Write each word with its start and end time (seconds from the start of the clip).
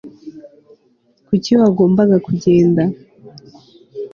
kuki 1.27 1.49
wagombaga 1.59 2.15
kugenda 2.25 2.83